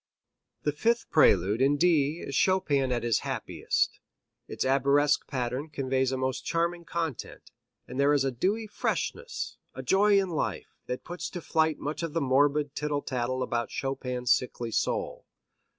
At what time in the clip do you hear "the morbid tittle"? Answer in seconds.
12.13-13.03